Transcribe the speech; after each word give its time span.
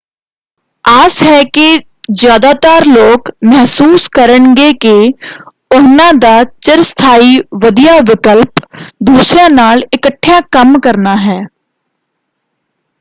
ਆਸ 0.85 1.21
ਹੈ 1.23 1.41
ਕਿ 1.53 1.65
ਜ਼ਿਆਦਾਤਰ 2.11 2.85
ਲੋਕ 2.85 3.29
ਮਹਿਸੂਸ 3.45 4.07
ਕਰਨਗੇ 4.11 4.71
ਕਿ 4.81 4.93
ਉਹਨਾਂ 5.71 6.11
ਦਾ 6.15 6.43
ਚਿਰਸਥਾਈ 6.43 7.39
ਵਧੀਆ 7.61 7.99
ਵਿਕਲਪ 8.07 8.65
ਦੂਸਰਿਆਂ 9.03 9.49
ਨਾਲ 9.49 9.83
ਇਕੱਠਿਆਂ 9.93 10.41
ਕੰਮ 10.51 10.79
ਕਰਨਾ 10.79 11.15
ਹੈ। 11.19 11.41